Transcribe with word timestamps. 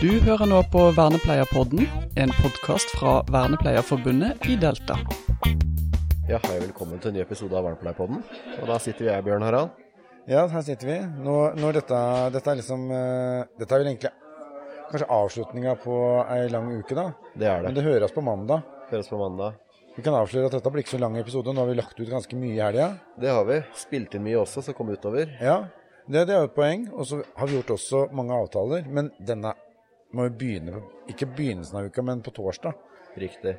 Du 0.00 0.08
hører 0.24 0.48
nå 0.48 0.62
på 0.72 0.80
Vernepleierpodden, 0.96 1.82
en 2.16 2.30
podkast 2.38 2.88
fra 2.96 3.18
Vernepleierforbundet 3.28 4.46
i 4.48 4.54
Delta. 4.56 4.94
Ja, 6.24 6.38
hei, 6.46 6.54
velkommen 6.62 7.02
til 7.02 7.10
en 7.10 7.18
ny 7.18 7.20
episode 7.20 7.52
av 7.58 7.66
Vernepleierpodden. 7.66 8.22
Og 8.62 8.64
da 8.70 8.78
sitter 8.80 9.04
vi 9.04 9.10
her, 9.12 9.20
Bjørn 9.26 9.44
Harald. 9.44 9.76
Ja, 10.24 10.46
her 10.48 10.64
sitter 10.64 10.88
vi. 10.88 10.96
Nå, 11.20 11.36
når 11.60 11.82
dette, 11.82 12.00
dette 12.32 12.48
er 12.48 12.58
liksom 12.62 12.88
eh, 12.96 13.44
Dette 13.60 13.76
er 13.76 13.84
vel 13.84 13.92
egentlig 13.92 14.14
kanskje 14.88 15.12
avslutninga 15.18 15.76
på 15.84 16.00
ei 16.32 16.48
lang 16.56 16.72
uke, 16.80 16.96
da. 16.96 17.06
Det 17.36 17.52
er 17.52 17.60
det. 17.60 17.68
Men 17.68 17.76
det. 17.76 17.84
det 17.84 17.88
høres 17.90 18.16
på 18.16 18.24
mandag. 18.24 18.64
Høres 18.88 19.12
på 19.12 19.20
mandag. 19.20 19.62
Vi 20.00 20.08
kan 20.08 20.16
avsløre 20.16 20.48
at 20.48 20.56
dette 20.62 20.72
blir 20.72 20.88
ikke 20.88 20.96
så 20.96 21.04
lang 21.04 21.20
episode. 21.20 21.52
Nå 21.52 21.60
har 21.60 21.74
vi 21.74 21.76
lagt 21.76 22.00
ut 22.00 22.08
ganske 22.08 22.40
mye 22.40 22.56
i 22.56 22.62
helga. 22.64 22.94
Det 23.20 23.36
har 23.36 23.44
vi. 23.52 23.60
Spilt 23.76 24.16
inn 24.16 24.24
mye 24.24 24.40
også, 24.48 24.64
som 24.64 24.80
kom 24.80 24.96
utover. 24.96 25.36
Ja, 25.44 25.66
det, 26.08 26.24
det 26.24 26.38
er 26.38 26.46
jo 26.46 26.54
et 26.54 26.56
poeng. 26.56 26.88
Og 26.96 27.04
så 27.12 27.20
har 27.36 27.50
vi 27.50 27.60
gjort 27.60 27.76
også 27.76 28.06
mange 28.16 28.46
avtaler. 28.46 28.88
Men 28.88 29.12
denne 29.20 29.52
må 30.12 30.26
jo 30.28 30.32
begynne 30.40 30.72
på 30.76 30.82
Ikke 31.14 31.26
begynnelsen 31.36 31.76
av 31.80 31.86
uka, 31.90 32.02
men 32.06 32.22
på 32.22 32.32
torsdag. 32.34 32.74
Riktig. 33.18 33.56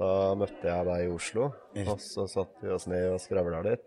Da 0.00 0.34
møtte 0.38 0.64
jeg 0.64 0.86
deg 0.88 1.04
i 1.04 1.10
Oslo, 1.12 1.50
og 1.86 2.00
så 2.00 2.24
satte 2.30 2.62
vi 2.64 2.70
oss 2.74 2.86
ned 2.88 3.08
og 3.12 3.20
skravla 3.20 3.60
litt. 3.66 3.82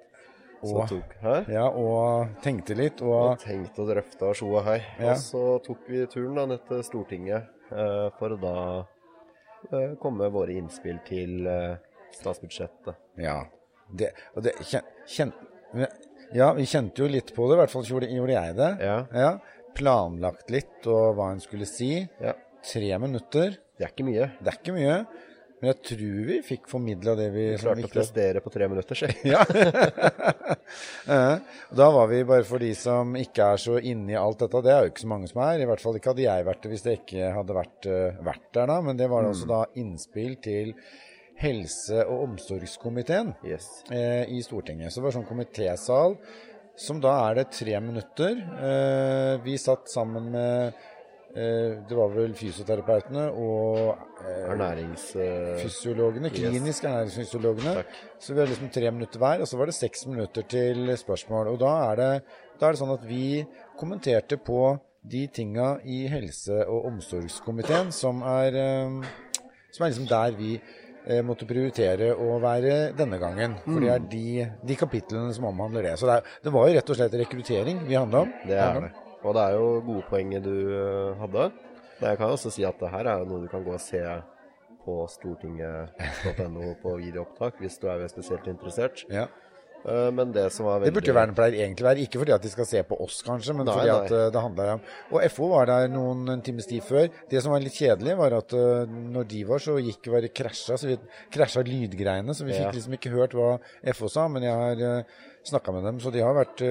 Så 0.64 0.78
Og- 0.80 0.88
tok 0.88 1.16
her. 1.22 1.46
Ja, 1.52 1.66
og 1.68 2.30
tenkte 2.42 2.76
litt. 2.78 3.02
Og 3.02 3.32
Og 3.34 3.40
tenkte 3.40 3.82
og 3.84 3.90
drøfta 3.90 4.30
og 4.30 4.36
sjo 4.36 4.54
og 4.56 4.64
hei. 4.64 4.78
Ja. 5.00 5.12
Og 5.12 5.18
så 5.18 5.42
tok 5.66 5.80
vi 5.90 6.06
turen 6.06 6.36
da 6.36 6.46
ned 6.46 6.62
til 6.70 6.84
Stortinget 6.84 7.50
eh, 7.72 8.10
for 8.20 8.30
å 8.30 8.40
da 8.40 8.86
eh, 9.74 9.96
komme 10.00 10.24
med 10.24 10.32
våre 10.32 10.56
innspill 10.56 11.00
til 11.08 11.46
eh, 11.48 11.76
statsbudsjettet. 12.20 12.96
ja. 13.18 13.42
Det, 13.94 14.08
og 14.36 14.42
det 14.44 14.54
kjen, 14.64 14.82
kjen, 15.06 15.32
Ja, 16.34 16.54
vi 16.54 16.64
kjente 16.66 17.04
jo 17.04 17.08
litt 17.12 17.34
på 17.36 17.46
det. 17.50 17.58
I 17.58 17.60
hvert 17.60 17.70
fall 17.70 17.84
gjorde, 17.84 18.08
gjorde 18.10 18.34
jeg 18.34 18.56
det. 18.56 18.70
Ja. 18.82 19.34
Planlagt 19.76 20.50
litt 20.54 20.86
og 20.88 21.16
hva 21.18 21.32
en 21.34 21.42
skulle 21.44 21.66
si. 21.70 21.96
ja. 22.22 22.34
Tre 22.64 22.96
minutter. 23.02 23.58
Det 23.76 23.84
er 23.84 23.90
ikke 23.92 24.06
mye. 24.08 24.26
Det 24.40 24.48
er 24.48 24.56
ikke 24.62 24.74
mye. 24.78 24.98
Men 25.60 25.70
jeg 25.74 25.80
tror 25.88 26.22
vi 26.28 26.38
fikk 26.44 26.70
formidla 26.72 27.14
det 27.20 27.26
vi 27.34 27.44
Vi 27.54 27.58
klarte 27.60 27.88
å 27.88 27.92
prestere 27.92 28.40
på 28.44 28.52
tre 28.54 28.68
minutter, 28.72 28.96
si. 28.96 29.10
Ja. 29.34 29.44
Da 31.76 31.88
var 31.92 32.08
vi, 32.12 32.22
bare 32.28 32.44
for 32.48 32.60
de 32.64 32.72
som 32.78 33.16
ikke 33.20 33.46
er 33.54 33.62
så 33.62 33.78
inne 33.80 34.14
i 34.16 34.20
alt 34.20 34.40
dette, 34.44 34.62
det 34.66 34.72
er 34.74 34.86
jo 34.86 34.92
ikke 34.94 35.04
så 35.06 35.12
mange 35.12 35.30
som 35.32 35.42
er. 35.46 35.60
I 35.64 35.68
hvert 35.70 35.84
fall 35.84 36.00
ikke 36.00 36.14
hadde 36.14 36.26
jeg 36.26 36.48
vært 36.48 36.64
det 36.66 36.72
hvis 36.74 36.86
det 36.88 36.96
ikke 37.02 37.32
hadde 37.38 37.58
vært, 37.58 37.90
eh, 37.92 38.20
vært 38.28 38.48
der 38.58 38.72
da. 38.74 38.78
Men 38.88 39.00
det 39.00 39.10
var 39.12 39.28
altså 39.30 39.50
da 39.50 39.62
innspill 39.80 40.36
til 40.44 40.74
helse- 41.44 42.06
og 42.08 42.26
omsorgskomiteen 42.30 43.34
Yes. 43.44 43.68
eh, 43.92 44.24
i 44.32 44.40
Stortinget. 44.46 44.92
Så 44.94 45.02
det 45.02 45.08
var 45.10 45.16
sånn 45.18 45.28
komitésal, 45.28 46.18
som 46.76 47.00
da 47.04 47.12
er 47.30 47.36
det 47.42 47.52
tre 47.54 47.80
minutter. 47.84 48.40
Eh, 48.70 49.36
vi 49.46 49.58
satt 49.62 49.90
sammen 49.92 50.32
med 50.34 50.74
eh, 51.36 51.80
Det 51.88 51.96
var 51.98 52.10
vel 52.14 52.34
fysioterapeutene 52.38 53.28
og 53.32 53.98
eh, 54.24 54.52
Ernærings... 54.54 55.16
eh, 55.16 55.58
fysiologene, 55.62 56.32
Yes. 56.34 56.82
ernæringsfysiologene. 56.84 57.76
Takk. 57.82 58.00
Så 58.20 58.34
vi 58.34 58.40
hadde 58.42 58.54
liksom 58.56 58.72
tre 58.74 58.92
minutter 58.92 59.20
hver, 59.22 59.42
og 59.42 59.48
så 59.50 59.58
var 59.60 59.70
det 59.70 59.76
seks 59.78 60.06
minutter 60.10 60.48
til 60.50 60.90
spørsmål. 60.98 61.52
Og 61.54 61.60
da 61.62 61.74
er 61.92 61.96
det, 62.02 62.12
da 62.60 62.68
er 62.68 62.76
det 62.76 62.82
sånn 62.82 62.96
at 62.98 63.06
vi 63.10 63.44
kommenterte 63.80 64.38
på 64.38 64.64
de 65.04 65.26
tinga 65.28 65.78
i 65.84 66.06
helse- 66.08 66.64
og 66.72 66.86
omsorgskomiteen 66.94 67.90
som 67.92 68.22
er, 68.24 68.56
som 69.74 69.84
er 69.84 69.90
liksom 69.92 70.08
der 70.08 70.38
vi 70.38 70.54
måtte 71.28 71.46
prioritere 71.50 72.12
å 72.16 72.40
være 72.40 72.94
denne 72.96 73.18
gangen. 73.20 73.58
For 73.66 73.80
det 73.84 73.90
er 73.92 74.00
Mm. 74.00 74.10
de, 74.10 74.48
de 74.64 74.76
kapitlene 74.80 75.34
som 75.36 75.46
omhandler 75.50 75.84
det. 75.84 75.98
Så 76.00 76.08
det, 76.08 76.16
er, 76.22 76.24
det 76.44 76.54
var 76.54 76.68
jo 76.70 76.76
rett 76.78 76.90
og 76.90 76.96
slett 77.00 77.14
rekruttering 77.20 77.82
vi 77.88 77.96
handla 78.00 78.22
om. 78.24 78.32
Det 78.48 78.58
er 78.58 78.80
det. 78.82 78.92
Og 79.24 79.34
det 79.36 79.42
er 79.44 79.54
jo 79.58 79.68
gode 79.88 80.04
poenget 80.10 80.44
du 80.44 80.56
eh, 80.76 81.20
hadde. 81.20 81.50
Men 82.00 82.10
jeg 82.10 82.18
kan 82.18 82.30
også 82.36 82.52
si 82.52 82.64
at 82.68 82.80
det 82.80 82.90
her 82.92 83.06
er 83.08 83.20
jo 83.20 83.26
noe 83.30 83.42
du 83.44 83.48
kan 83.52 83.64
gå 83.64 83.74
og 83.76 83.80
se 83.84 84.02
på 84.84 84.96
stortinget.no 85.08 86.74
på 86.82 86.96
videoopptak 87.00 87.60
hvis 87.62 87.78
du 87.80 87.88
er 87.92 88.04
spesielt 88.12 88.48
interessert. 88.52 89.04
Ja. 89.12 89.28
Eh, 89.86 90.12
Men 90.16 90.32
det 90.32 90.46
som 90.56 90.66
var 90.66 90.80
veldig 90.80 90.94
Det 90.94 90.96
burde 91.02 91.16
vernepleier 91.18 91.58
egentlig 91.66 91.84
være. 91.84 92.04
Ikke 92.06 92.20
fordi 92.22 92.32
at 92.36 92.42
de 92.42 92.50
skal 92.54 92.66
se 92.66 92.84
på 92.88 92.96
oss, 93.04 93.22
kanskje, 93.22 93.56
men 93.58 93.66
Nei, 93.68 93.74
fordi 93.76 93.90
nei. 93.92 93.98
at 94.06 94.12
eh, 94.12 94.30
det 94.32 94.42
handler 94.46 94.72
om 94.78 94.82
Og 95.12 95.26
FO 95.32 95.50
var 95.52 95.66
der 95.68 95.88
noen 95.92 96.30
en 96.30 96.42
times 96.42 96.66
tid 96.70 96.84
før. 96.88 97.10
Det 97.30 97.42
som 97.44 97.52
var 97.52 97.60
litt 97.60 97.76
kjedelig, 97.76 98.16
var 98.18 98.32
at 98.38 98.54
eh, 98.54 98.86
når 98.88 99.28
de 99.28 99.44
var, 99.50 99.60
så 99.60 99.76
gikk 99.84 100.08
bare 100.14 100.30
krasja. 100.32 100.78
Så 100.80 100.88
vi 100.88 100.98
krasja 101.36 101.64
lydgreiene, 101.68 102.32
så 102.34 102.46
vi 102.48 102.54
Ja. 102.56 102.70
fikk 102.72 102.80
liksom 102.80 102.94
ikke 102.98 103.12
hørt 103.12 103.34
hva 103.36 103.60
FO 103.94 104.08
sa. 104.08 104.28
Men 104.28 104.44
jeg 104.44 104.54
har 104.56 105.06
snakka 105.44 105.74
med 105.74 105.84
dem, 105.84 106.00
så 106.00 106.12
de 106.14 106.22
har 106.24 106.34
vært, 106.34 106.62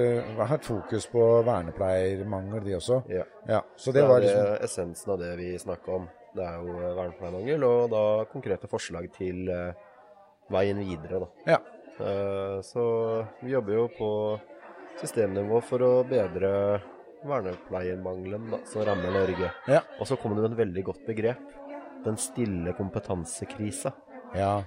hatt 0.49 0.65
fokus 0.65 1.05
på 1.05 1.21
vernepleiermangel, 1.45 2.63
de 2.65 2.73
også. 2.79 3.03
Ja. 3.09 3.23
Ja, 3.47 3.61
så 3.77 3.91
Det 3.93 4.01
det 4.01 4.09
var 4.09 4.17
er 4.17 4.25
liksom 4.25 4.45
eh, 4.55 4.63
essensen 4.65 5.11
av 5.13 5.19
det 5.19 5.37
vi 5.37 5.51
snakka 5.59 5.91
om. 5.93 6.07
Det 6.33 6.41
er 6.41 6.55
jo 6.65 6.73
vernepleiermangel, 6.97 7.63
og 7.63 7.91
da 7.91 8.03
konkrete 8.33 8.67
forslag 8.67 9.11
til 9.13 9.45
veien 10.49 10.79
videre, 10.81 11.19
da. 11.19 11.27
Ja. 11.45 11.59
Eh, 11.99 12.61
Så 12.65 12.83
vi 13.41 13.51
jobber 13.53 13.73
jo 13.73 13.87
på 13.97 14.09
systemnivå 15.01 15.61
for 15.65 15.83
å 15.85 15.91
bedre 16.07 16.81
vernepleiemangelen 17.23 18.49
da, 18.51 18.59
som 18.69 18.83
rammer 18.87 19.13
Norge. 19.15 19.51
Ja. 19.69 19.81
Og 19.99 20.07
så 20.09 20.17
kommer 20.19 20.37
det 20.39 20.49
med 20.49 20.55
et 20.57 20.63
veldig 20.65 20.83
godt 20.89 21.05
begrep. 21.07 21.43
Den 22.03 22.17
stille 22.19 22.75
kompetansekrisa. 22.77 23.93
ja. 24.35 24.57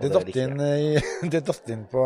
Det 0.00 0.08
det 0.08 0.16
datt, 0.24 0.36
inn, 0.40 0.56
det 1.30 1.40
datt 1.46 1.68
inn 1.70 1.82
på 1.86 2.02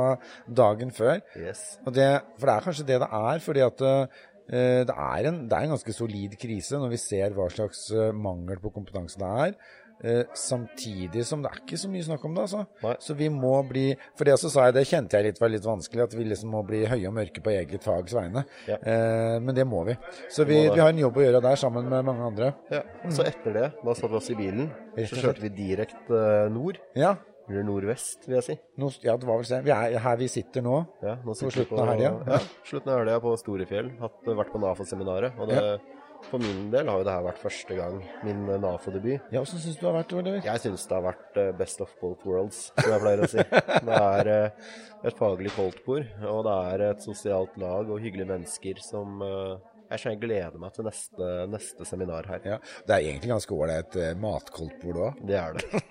dagen 0.53 0.91
før. 0.93 1.21
Yes. 1.39 1.79
Og 1.87 1.95
det, 1.95 2.09
for 2.37 2.51
det 2.51 2.55
er 2.57 2.65
kanskje 2.67 2.85
det 2.89 2.97
det 3.01 3.09
er, 3.09 3.39
fordi 3.41 3.63
at 3.65 3.85
eh, 3.87 4.83
det, 4.91 4.97
er 4.97 5.29
en, 5.31 5.39
det 5.49 5.57
er 5.57 5.65
en 5.69 5.73
ganske 5.77 5.95
solid 5.95 6.35
krise 6.37 6.81
når 6.83 6.93
vi 6.93 6.99
ser 7.01 7.33
hva 7.39 7.47
slags 7.55 7.87
eh, 7.95 8.11
mangel 8.13 8.59
på 8.61 8.73
kompetanse 8.75 9.23
det 9.23 9.31
er. 9.47 9.55
Eh, 10.05 10.25
samtidig 10.37 11.23
som 11.25 11.41
det 11.45 11.51
er 11.53 11.61
ikke 11.63 11.79
så 11.81 11.89
mye 11.89 12.05
snakk 12.05 12.25
om 12.29 12.35
det. 12.37 12.43
altså. 12.49 12.97
Så 13.01 13.15
vi 13.17 13.31
må 13.33 13.55
bli 13.69 13.87
For 14.19 14.29
det 14.29 14.35
så 14.41 14.51
sa 14.53 14.67
jeg, 14.67 14.75
det 14.77 14.87
kjente 14.91 15.17
jeg 15.17 15.31
litt 15.31 15.41
var 15.41 15.53
litt 15.53 15.65
vanskelig, 15.65 16.03
at 16.05 16.17
vi 16.17 16.27
liksom 16.29 16.51
må 16.53 16.61
bli 16.69 16.83
høye 16.89 17.07
og 17.09 17.15
mørke 17.17 17.41
på 17.45 17.55
eget 17.55 17.85
fags 17.87 18.13
vegne. 18.17 18.45
Ja. 18.69 18.77
Eh, 18.77 19.37
men 19.41 19.55
det 19.57 19.65
må 19.69 19.85
vi. 19.89 19.97
Så 20.33 20.45
vi, 20.45 20.59
vi 20.69 20.81
har 20.81 20.93
en 20.93 21.01
jobb 21.01 21.17
å 21.17 21.25
gjøre 21.25 21.41
der 21.45 21.57
sammen 21.61 21.89
med 21.89 22.05
mange 22.05 22.27
andre. 22.29 22.53
Ja. 22.73 22.83
Så 23.09 23.25
etter 23.25 23.57
det, 23.57 23.71
da 23.85 23.95
satte 23.97 24.13
vi 24.13 24.21
oss 24.21 24.31
i 24.35 24.37
bilen. 24.39 24.69
Så 24.99 25.17
kjørte 25.23 25.45
vi 25.47 25.53
direkte 25.57 26.21
eh, 26.45 26.53
nord. 26.53 26.79
Ja, 26.97 27.17
Eller 27.49 27.63
nordvest, 27.63 28.25
vil 28.27 28.35
jeg 28.41 28.43
si. 28.43 28.55
No, 28.83 28.89
ja 29.07 29.13
det 29.17 29.27
var 29.29 29.39
vel 29.39 29.47
sånn. 29.47 29.63
Vi 29.63 29.71
er 29.71 30.01
her 30.03 30.17
vi 30.19 30.27
sitter 30.29 30.65
nå. 30.67 30.81
Ja, 31.05 31.13
nå 31.23 31.35
sitter 31.39 31.53
på 31.53 31.55
slutten 31.61 31.83
av 31.85 31.91
helga? 31.93 32.09
Ja, 32.27 32.41
slutten 32.67 32.91
av 32.91 32.99
helga 33.05 33.21
på 33.23 33.35
Storefjell. 33.39 33.91
Hatt, 34.01 34.17
vært 34.27 34.51
på 34.51 34.61
NAFO-seminaret. 34.65 35.39
Og 35.39 35.53
det, 35.53 35.61
for 36.27 36.43
min 36.43 36.71
del 36.73 36.89
har 36.91 37.01
jo 37.01 37.07
det 37.07 37.15
her 37.15 37.25
vært 37.27 37.43
første 37.43 37.77
gang 37.79 38.01
min 38.27 38.43
NAFO-debut. 38.63 39.29
Ja, 39.31 39.43
Hvordan 39.43 39.63
syns 39.63 39.77
du 39.77 39.85
det 39.85 39.89
har 39.89 39.97
vært, 39.99 40.15
Oliver? 40.19 40.41
Jeg 40.47 40.63
syns 40.65 40.87
det 40.89 40.97
har 40.97 41.05
vært 41.07 41.41
eh, 41.43 41.53
best 41.61 41.85
of 41.85 41.95
both 42.01 42.27
worlds, 42.29 42.61
som 42.75 42.91
jeg 42.93 43.05
pleier 43.05 43.23
å 43.23 43.31
si. 43.31 43.47
Det 43.89 44.01
er 44.01 44.33
eh, 44.33 44.67
et 45.07 45.19
faglig 45.21 45.53
koldtbord, 45.55 46.09
og 46.27 46.43
det 46.49 46.57
er 46.73 46.85
et 46.91 47.05
sosialt 47.05 47.57
lag 47.61 47.91
og 47.93 48.03
hyggelige 48.03 48.31
mennesker 48.33 48.81
som 48.83 49.23
eh, 49.23 49.57
Jeg 49.91 50.01
skjønner 50.03 50.17
jeg 50.17 50.23
gleder 50.25 50.59
meg 50.63 50.73
til 50.75 50.85
neste, 50.89 51.27
neste 51.53 51.87
seminar 51.87 52.27
her. 52.31 52.41
Ja, 52.45 52.59
Det 52.87 52.95
er 52.97 53.05
egentlig 53.11 53.31
ganske 53.33 53.55
ålreit 53.55 53.97
uh, 54.01 54.09
matkoldtbord 54.23 55.01
òg. 55.07 55.21
Det 55.29 55.37
er 55.39 55.57
det. 55.59 55.83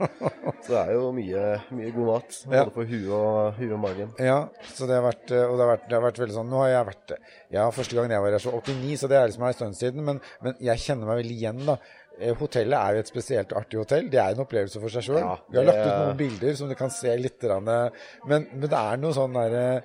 Så 0.65 0.71
det 0.73 0.79
er 0.81 0.93
jo 0.97 1.09
mye, 1.15 1.43
mye 1.77 1.91
god 1.95 2.07
mat, 2.11 2.37
både 2.45 2.57
Ja. 2.57 2.65
på 2.75 2.85
huet 2.89 3.09
og, 3.15 3.53
huet 3.59 3.73
og 3.75 3.79
magen. 3.85 4.13
Ja, 4.19 4.39
så 4.73 4.87
det 4.89 4.97
har 4.97 5.05
vært, 5.07 5.27
eh, 5.31 5.43
og 5.45 5.55
det 5.59 5.65
har 5.65 5.71
vært, 5.75 5.85
det 5.89 5.97
har 5.99 6.05
vært 6.07 6.21
veldig 6.23 6.35
sånn 6.39 6.49
Nå 6.49 6.63
har 6.63 6.71
jeg 6.73 6.87
vært 6.89 7.13
Ja, 7.53 7.67
første 7.75 7.95
gangen 7.99 8.11
jeg 8.15 8.23
var 8.25 8.33
her, 8.35 8.41
så 8.43 8.51
89, 8.57 8.95
så 9.03 9.07
det 9.11 9.19
er 9.19 9.29
liksom 9.29 9.45
en 9.47 9.53
stund 9.59 9.77
siden. 9.79 10.03
Men, 10.07 10.19
men 10.41 10.57
jeg 10.59 10.81
kjenner 10.87 11.07
meg 11.11 11.21
veldig 11.23 11.37
igjen, 11.37 11.61
da. 11.69 11.77
Eh, 12.15 12.33
Hotellet 12.39 12.77
er 12.79 12.95
jo 12.97 13.03
et 13.03 13.11
spesielt 13.11 13.53
artig 13.59 13.79
hotell. 13.81 14.09
Det 14.11 14.19
er 14.21 14.33
en 14.33 14.43
opplevelse 14.45 14.79
for 14.81 14.89
seg 14.93 15.03
sjøl. 15.07 15.19
Ja, 15.21 15.35
Vi 15.51 15.59
har 15.59 15.67
lagt 15.69 15.83
ut 15.85 15.93
noen 16.01 16.19
bilder 16.19 16.55
som 16.57 16.71
du 16.71 16.75
kan 16.79 16.91
se 16.95 17.13
litt. 17.19 17.43
eh, 17.43 17.59
Men, 17.61 18.47
men 18.55 18.65
det 18.65 18.71
er 18.79 18.97
noe 19.03 19.13
sånn 19.15 19.35
derre 19.35 19.83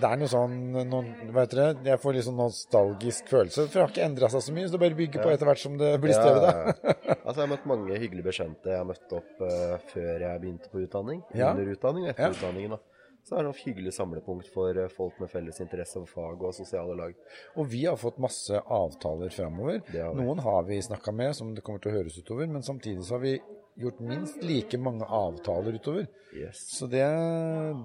det 0.00 0.08
er 0.08 0.20
noe 0.20 0.30
sånn 0.30 0.54
noen, 0.88 1.08
vet 1.34 1.52
dere. 1.56 1.74
Jeg 1.84 2.00
får 2.02 2.14
litt 2.16 2.26
sånn 2.28 2.38
nostalgisk 2.40 3.28
følelse. 3.32 3.66
For 3.66 3.74
det 3.74 3.82
har 3.82 3.92
ikke 3.92 4.06
endra 4.06 4.30
seg 4.32 4.44
så 4.46 4.54
mye. 4.56 4.68
Så 4.68 4.76
det 4.76 4.80
bare 4.84 4.98
bygger 4.98 5.24
på 5.24 5.32
etter 5.34 5.48
hvert 5.50 5.62
som 5.62 5.74
det 5.80 5.90
blir 6.02 6.14
større. 6.16 6.40
da. 6.46 6.52
Ja, 6.92 7.16
altså 7.18 7.34
Jeg 7.36 7.44
har 7.44 7.52
møtt 7.56 7.68
mange 7.72 7.98
hyggelige 7.98 8.28
bekjente 8.30 8.72
jeg 8.72 8.78
har 8.80 8.88
møtt 8.88 9.12
opp 9.18 9.42
uh, 9.44 9.76
før 9.92 10.24
jeg 10.26 10.40
begynte 10.44 10.72
på 10.72 10.82
utdanning. 10.86 11.20
Ja. 11.36 11.50
Under 11.52 11.74
utdanning 11.74 12.06
og 12.06 12.12
etter 12.14 12.28
Ja. 12.28 12.34
utdanningen. 12.36 12.76
da. 12.78 12.80
Så 13.22 13.36
er 13.38 13.44
det 13.46 13.50
et 13.52 13.60
hyggelig 13.68 13.92
samlepunkt 13.94 14.48
for 14.50 14.74
eh, 14.74 14.88
folk 14.90 15.20
med 15.22 15.30
felles 15.30 15.60
interesse 15.62 15.94
for 15.94 16.10
fag 16.10 16.40
og 16.42 16.54
sosiale 16.56 16.96
lag. 16.98 17.12
Og 17.54 17.68
vi 17.70 17.84
har 17.86 17.94
fått 18.00 18.16
masse 18.18 18.50
avtaler 18.66 19.30
framover. 19.30 19.78
Har. 19.92 20.16
Noen 20.18 20.40
har 20.42 20.64
vi 20.66 20.80
snakka 20.82 21.14
med, 21.14 21.36
som 21.38 21.52
det 21.54 21.62
kommer 21.62 21.78
til 21.84 21.92
å 21.92 21.98
høres 22.00 22.16
utover. 22.18 22.48
Men 22.50 22.66
samtidig 22.66 23.04
så 23.06 23.14
har 23.14 23.22
vi 23.22 23.36
gjort 23.78 24.00
minst 24.02 24.42
like 24.42 24.74
mange 24.82 25.06
avtaler 25.06 25.78
utover. 25.78 26.08
Yes. 26.34 26.64
Så 26.74 26.88
det, 26.90 27.04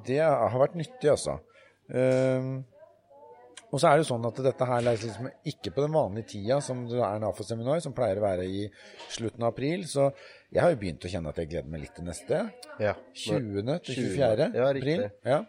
det 0.10 0.18
har 0.26 0.58
vært 0.58 0.80
nyttig, 0.80 1.12
altså. 1.14 1.38
Ehm, 1.94 2.58
Og 3.68 3.82
så 3.82 3.90
er 3.90 3.98
det 3.98 4.06
jo 4.06 4.14
sånn 4.14 4.26
at 4.30 4.38
dette 4.46 4.66
her 4.70 4.84
læres 4.86 5.02
liksom 5.04 5.26
ikke 5.52 5.74
på 5.76 5.84
den 5.84 5.92
vanlige 5.92 6.30
tida 6.32 6.62
som 6.64 6.86
det 6.88 7.02
er 7.04 7.18
NAFO-seminar, 7.20 7.82
som 7.84 7.92
pleier 7.92 8.22
å 8.22 8.24
være 8.24 8.46
i 8.48 8.62
slutten 9.12 9.44
av 9.44 9.50
april. 9.52 9.84
Så 9.92 10.06
jeg 10.56 10.62
har 10.64 10.72
jo 10.72 10.80
begynt 10.80 11.04
å 11.04 11.12
kjenne 11.12 11.34
at 11.34 11.42
jeg 11.42 11.50
gleder 11.52 11.74
meg 11.74 11.84
litt 11.84 11.94
til 11.98 12.08
neste. 12.08 12.40
Ja. 12.80 12.94
20. 13.12 13.68
til 13.84 13.98
20., 14.00 14.16
24. 14.16 14.48
ja, 14.56 14.70
april. 14.72 15.04
Ja. 15.28 15.42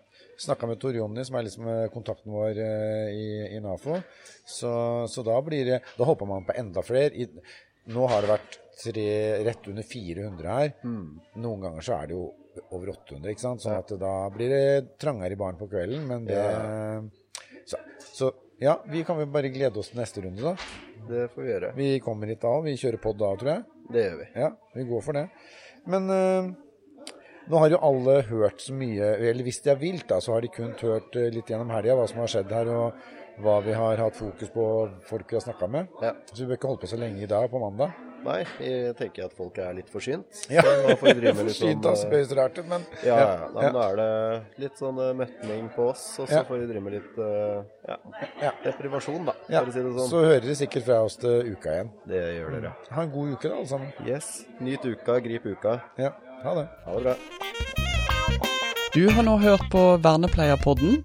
Snakka 0.43 0.67
med 0.67 0.81
Tor 0.83 0.99
Jonny, 0.99 1.23
som 1.29 1.39
er 1.39 1.47
liksom 1.47 1.71
eh, 1.71 1.85
kontakten 1.95 2.35
vår 2.35 2.59
eh, 2.59 3.15
i, 3.15 3.29
i 3.55 3.63
NAFO. 3.63 4.01
Så, 4.43 4.73
så 5.15 5.23
da 5.27 5.39
blir 5.47 5.71
det 5.71 5.81
Da 5.95 6.11
håper 6.11 6.27
man 6.27 6.47
på 6.49 6.59
enda 6.59 6.83
flere. 6.83 7.15
I, 7.15 7.31
nå 7.95 8.11
har 8.11 8.27
det 8.27 8.33
vært 8.35 8.59
tre, 8.83 9.09
rett 9.47 9.71
under 9.71 9.87
400 9.95 10.59
her. 10.59 10.75
Noen 11.39 11.63
ganger 11.69 11.87
så 11.87 12.01
er 12.03 12.11
det 12.11 12.19
jo 12.19 12.27
over 12.75 12.93
800, 12.95 13.33
ikke 13.33 13.45
sant. 13.45 13.65
Sånn 13.65 13.79
at 13.79 13.95
da 14.01 14.13
blir 14.35 14.53
det 14.53 14.99
trangere 15.01 15.35
i 15.37 15.41
baren 15.41 15.59
på 15.61 15.69
kvelden. 15.71 16.05
Men 16.09 16.29
det 16.29 16.43
så, 17.69 17.81
så 18.01 18.31
ja, 18.59 18.79
vi 18.91 19.05
kan 19.07 19.19
vel 19.19 19.29
bare 19.31 19.51
glede 19.55 19.79
oss 19.79 19.93
til 19.93 20.01
neste 20.01 20.23
runde, 20.25 20.43
da. 20.43 20.55
Det 21.09 21.27
får 21.33 21.45
vi 21.45 21.51
gjøre. 21.53 21.75
Vi 21.77 21.91
kommer 22.05 22.31
hit 22.31 22.41
da, 22.43 22.55
òg. 22.57 22.65
vi 22.67 22.79
kjører 22.81 23.03
pod 23.03 23.21
da, 23.21 23.35
tror 23.39 23.53
jeg. 23.53 23.67
Det 23.93 24.07
gjør 24.07 24.17
vi. 24.23 24.27
Ja, 24.43 24.49
vi 24.75 24.87
går 24.89 25.05
for 25.05 25.19
det. 25.19 25.27
Men 25.89 26.11
uh, 26.11 26.49
nå 27.49 27.63
har 27.63 27.73
jo 27.73 27.81
alle 27.87 28.19
hørt 28.29 28.65
så 28.65 28.75
mye, 28.77 29.13
eller 29.31 29.47
hvis 29.47 29.63
de 29.65 29.73
er 29.73 29.79
vilt, 29.81 30.09
da, 30.11 30.19
så 30.25 30.35
har 30.35 30.45
de 30.45 30.51
kun 30.53 30.75
hørt 30.83 31.17
eh, 31.17 31.31
litt 31.33 31.49
gjennom 31.49 31.71
helga 31.73 31.97
hva 31.97 32.09
som 32.11 32.21
har 32.25 32.35
skjedd 32.35 32.53
her, 32.53 32.73
og 32.75 33.41
hva 33.45 33.61
vi 33.65 33.79
har 33.79 34.03
hatt 34.03 34.19
fokus 34.19 34.51
på, 34.53 34.67
folk 35.09 35.31
vi 35.31 35.39
har 35.39 35.47
snakka 35.47 35.71
med. 35.71 35.95
Ja. 36.03 36.13
Så 36.33 36.43
vi 36.43 36.51
bør 36.51 36.59
ikke 36.59 36.73
holde 36.73 36.83
på 36.83 36.91
så 36.91 37.01
lenge 37.01 37.23
i 37.25 37.31
dag, 37.31 37.47
på 37.53 37.63
mandag. 37.63 38.08
Nei, 38.25 38.41
jeg 38.61 38.95
tenker 38.99 39.25
at 39.29 39.35
folk 39.37 39.59
er 39.63 39.75
litt 39.79 39.89
forsynt. 39.93 40.27
Ja. 40.51 40.63
Så 40.67 40.73
nå 40.89 40.97
får 40.99 41.07
vi 41.09 41.15
drive 41.21 41.35
med 41.39 41.47
litt 41.49 41.57
sånn 41.61 41.83
Forsynt, 41.83 42.59
eh, 42.59 42.65
men 42.69 42.87
Ja, 43.05 43.15
ja. 43.15 43.17
ja. 43.19 43.35
ja. 43.47 43.49
Men 43.61 43.77
da 43.77 43.85
er 43.93 43.97
det 44.01 44.63
litt 44.65 44.81
sånn 44.81 44.99
metning 44.99 45.19
møtning 45.19 45.69
på 45.77 45.89
oss, 45.93 46.05
og 46.19 46.29
så 46.29 46.41
Ja. 46.41 46.43
får 46.49 46.59
vi 46.63 46.67
drive 46.73 46.83
med 46.89 46.97
litt 46.99 47.19
eh, 47.19 47.63
ja, 47.89 47.97
Ja. 48.43 48.53
deprivasjon, 48.65 49.25
da, 49.29 49.35
Ja, 49.49 49.61
for 49.63 49.71
å 49.71 49.77
si 49.77 49.83
det 49.87 49.93
sånn. 49.99 50.11
Så 50.11 50.23
hører 50.25 50.41
dere 50.47 50.59
sikkert 50.59 50.85
fra 50.89 51.01
oss 51.05 51.17
til 51.17 51.53
uka 51.53 51.77
igjen. 51.77 51.91
Det 52.09 52.23
gjør 52.39 52.57
dere. 52.59 52.73
Ha 52.91 53.03
en 53.03 53.11
god 53.15 53.33
uke, 53.37 53.49
da, 53.49 53.55
alle 53.57 53.67
sammen. 53.67 53.93
Yes. 54.07 54.45
Nyt 54.61 54.85
uka, 54.85 55.21
grip 55.21 55.47
uka. 55.47 55.81
Ja, 55.99 56.13
ha 56.45 56.55
det. 56.59 56.67
Ha 56.87 56.95
det 56.99 57.03
bra. 57.05 57.17
Du 58.95 59.05
har 59.13 59.23
nå 59.23 59.37
hørt 59.39 59.67
på 59.71 59.83
Vernepleierpodden. 60.03 61.05